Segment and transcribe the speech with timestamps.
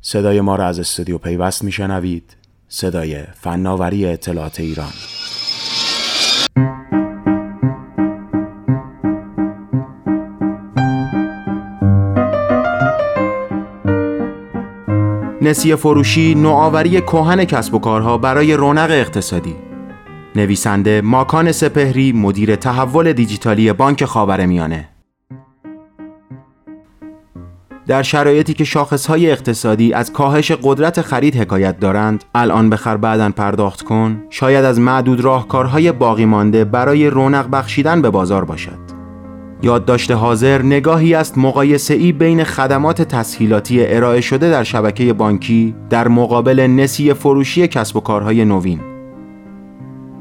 [0.00, 2.36] صدای ما را از استودیو پیوست میشنوید.
[2.68, 4.92] صدای فناوری اطلاعات ایران.
[15.42, 19.56] نسیه فروشی نوآوری کهن کسب و کارها برای رونق اقتصادی.
[20.36, 24.88] نویسنده ماکان سپهری مدیر تحول دیجیتالی بانک خاورمیانه.
[27.88, 33.82] در شرایطی که شاخصهای اقتصادی از کاهش قدرت خرید حکایت دارند الان بخر بعدن پرداخت
[33.82, 34.22] کن.
[34.30, 38.78] شاید از معدود راهکارهای باقی مانده برای رونق بخشیدن به بازار باشد.
[39.62, 46.08] یادداشت حاضر نگاهی است مقایسه ای بین خدمات تسهیلاتی ارائه شده در شبکه بانکی در
[46.08, 48.97] مقابل نسیه فروشی کسب و کارهای نوین.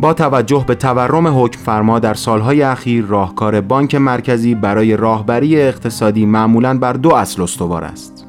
[0.00, 6.26] با توجه به تورم حکم فرما در سالهای اخیر راهکار بانک مرکزی برای راهبری اقتصادی
[6.26, 8.26] معمولاً بر دو اصل استوار است.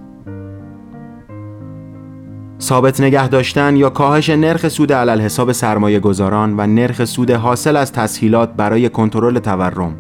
[2.62, 7.78] ثابت نگه داشتن یا کاهش نرخ سود علل حساب سرمایه گذاران و نرخ سود حاصل
[7.78, 9.96] از تسهیلات برای کنترل تورم.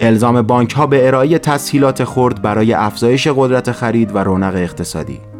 [0.00, 5.31] الزام بانک ها به ارائه تسهیلات خرد برای افزایش قدرت خرید و رونق اقتصادی.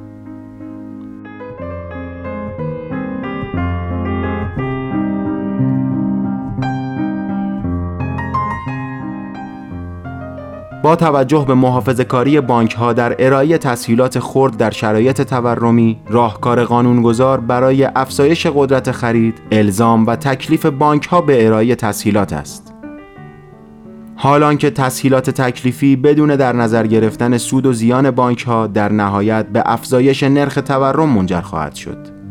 [10.97, 17.41] توجه به محافظه کاری بانک ها در ارائه تسهیلات خرد در شرایط تورمی راهکار قانونگذار
[17.41, 22.75] برای افزایش قدرت خرید الزام و تکلیف بانک ها به ارائه تسهیلات است.
[24.17, 29.47] حالان که تسهیلات تکلیفی بدون در نظر گرفتن سود و زیان بانک ها در نهایت
[29.47, 32.22] به افزایش نرخ تورم منجر خواهد شد.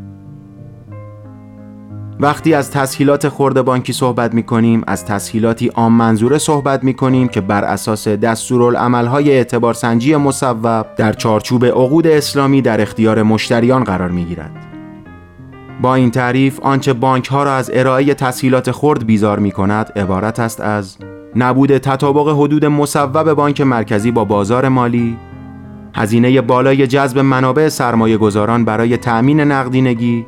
[2.22, 7.28] وقتی از تسهیلات خورد بانکی صحبت می کنیم از تسهیلاتی عام منظوره صحبت می کنیم
[7.28, 14.10] که بر اساس دستورالعملهای اعتبار سنجی مصوب در چارچوب عقود اسلامی در اختیار مشتریان قرار
[14.10, 14.52] می گیرد.
[15.82, 20.40] با این تعریف آنچه بانک ها را از ارائه تسهیلات خرد بیزار می کند عبارت
[20.40, 20.98] است از
[21.36, 25.18] نبود تطابق حدود مصوب بانک مرکزی با بازار مالی
[25.96, 30.26] هزینه بالای جذب منابع سرمایه گذاران برای تأمین نقدینگی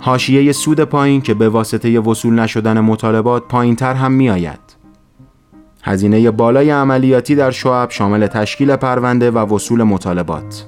[0.00, 4.60] حاشیه سود پایین که به واسطه وصول نشدن مطالبات پایین تر هم می آید.
[5.82, 10.66] هزینه بالای عملیاتی در شعب شامل تشکیل پرونده و وصول مطالبات.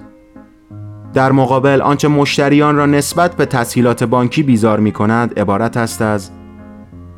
[1.15, 6.31] در مقابل آنچه مشتریان را نسبت به تسهیلات بانکی بیزار می کند عبارت است از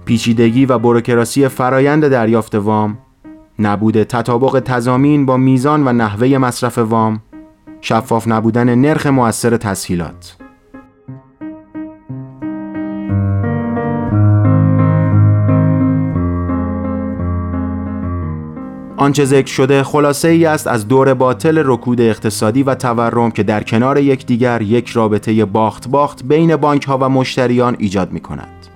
[0.04, 2.98] پیچیدگی و بروکراسی فرایند دریافت وام،
[3.58, 7.22] نبود تطابق تضامین با میزان و نحوه مصرف وام،
[7.80, 10.41] شفاف نبودن نرخ مؤثر تسهیلات.
[19.02, 23.62] آنچه ذکر شده خلاصه ای است از دور باطل رکود اقتصادی و تورم که در
[23.62, 28.66] کنار یکدیگر یک رابطه باخت باخت بین بانک ها و مشتریان ایجاد می کند.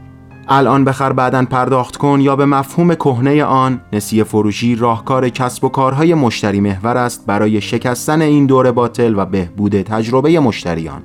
[0.49, 5.69] الان بخر بعدن پرداخت کن یا به مفهوم کهنه آن نسیه فروشی راهکار کسب و
[5.69, 11.03] کارهای مشتری محور است برای شکستن این دور باطل و بهبود تجربه مشتریان.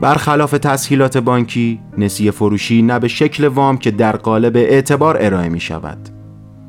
[0.00, 5.60] برخلاف تسهیلات بانکی، نسیه فروشی نه به شکل وام که در قالب اعتبار ارائه می
[5.60, 6.17] شود.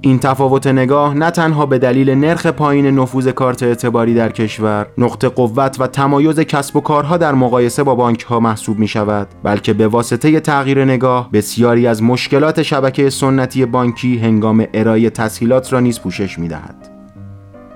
[0.02, 5.30] این تفاوت نگاه نه تنها به دلیل نرخ پایین نفوذ کارت اعتباری در کشور نقطه
[5.30, 9.74] قوت و تمایز کسب و کارها در مقایسه با بانک ها محسوب می شود بلکه
[9.74, 16.00] به واسطه تغییر نگاه بسیاری از مشکلات شبکه سنتی بانکی هنگام ارائه تسهیلات را نیز
[16.00, 16.90] پوشش می دهد.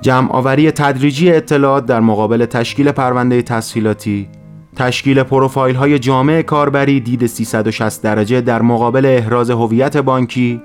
[0.02, 4.28] جمع آوری تدریجی اطلاعات در مقابل تشکیل پرونده تسهیلاتی
[4.76, 10.62] تشکیل پروفایل های جامع کاربری دید 360 درجه در مقابل احراز هویت بانکی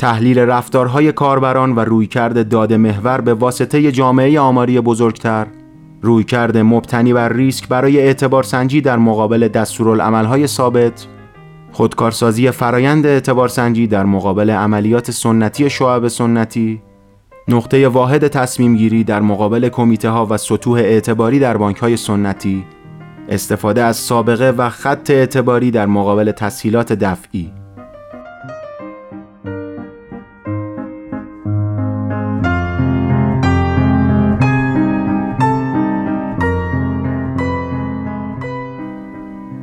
[0.00, 5.46] تحلیل رفتارهای کاربران و رویکرد داده محور به واسطه جامعه آماری بزرگتر.
[6.02, 11.06] رویکرد مبتنی بر ریسک برای اعتبار سنجی در مقابل دستورالعملهای ثابت.
[11.72, 16.82] خودکارسازی فرایند اعتبار سنجی در مقابل عملیات سنتی شعب سنتی.
[17.48, 22.64] نقطه واحد تصمیم گیری در مقابل کمیته ها و سطوح اعتباری در بانک های سنتی.
[23.28, 27.59] استفاده از سابقه و خط اعتباری در مقابل تسهیلات دفعی.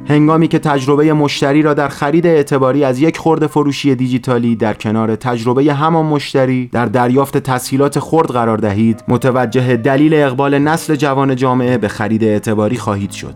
[0.09, 5.15] هنگامی که تجربه مشتری را در خرید اعتباری از یک خورد فروشی دیجیتالی در کنار
[5.15, 11.77] تجربه همان مشتری در دریافت تسهیلات خرد قرار دهید متوجه دلیل اقبال نسل جوان جامعه
[11.77, 13.35] به خرید اعتباری خواهید شد.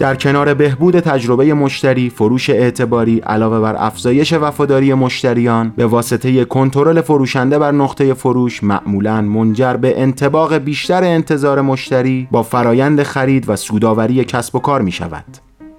[0.00, 7.00] در کنار بهبود تجربه مشتری، فروش اعتباری علاوه بر افزایش وفاداری مشتریان به واسطه کنترل
[7.00, 13.56] فروشنده بر نقطه فروش معمولا منجر به انتباق بیشتر انتظار مشتری با فرایند خرید و
[13.56, 15.24] سوداوری کسب و کار می شود.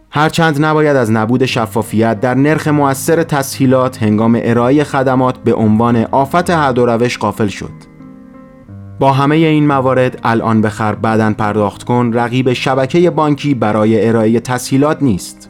[0.09, 6.49] هرچند نباید از نبود شفافیت در نرخ مؤثر تسهیلات هنگام ارائه خدمات به عنوان آفت
[6.49, 7.90] هد و روش قافل شد.
[9.01, 15.03] با همه این موارد الان بخر بعدا پرداخت کن رقیب شبکه بانکی برای ارائه تسهیلات
[15.03, 15.49] نیست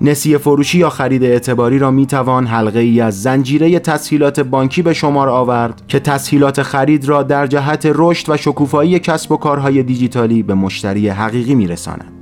[0.00, 4.92] نسیه فروشی یا خرید اعتباری را می توان حلقه ای از زنجیره تسهیلات بانکی به
[4.92, 10.42] شمار آورد که تسهیلات خرید را در جهت رشد و شکوفایی کسب و کارهای دیجیتالی
[10.42, 12.19] به مشتری حقیقی می رساند.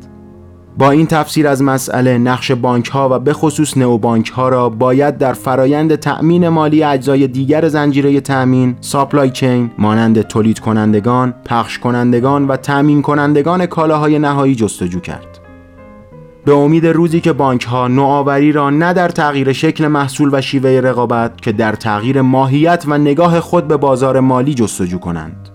[0.79, 4.69] با این تفسیر از مسئله نقش بانک ها و به خصوص نئو بانک ها را
[4.69, 11.79] باید در فرایند تأمین مالی اجزای دیگر زنجیره تأمین ساپلای چین مانند تولید کنندگان، پخش
[11.79, 15.41] کنندگان و تأمین کنندگان کالاهای نهایی جستجو کرد.
[16.45, 20.71] به امید روزی که بانک ها نوآوری را نه در تغییر شکل محصول و شیوه
[20.71, 25.48] رقابت که در تغییر ماهیت و نگاه خود به بازار مالی جستجو کنند.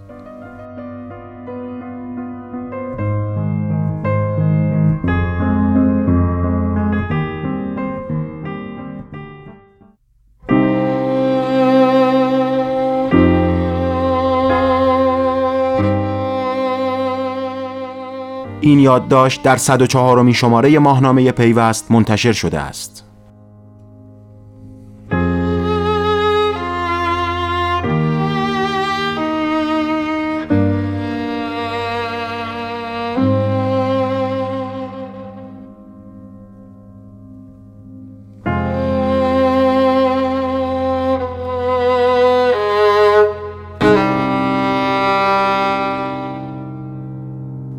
[18.64, 23.04] این یادداشت در 104 شماره ماهنامه پیوست منتشر شده است.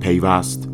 [0.01, 0.74] پیوست